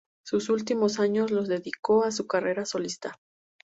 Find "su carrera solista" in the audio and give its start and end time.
2.11-3.19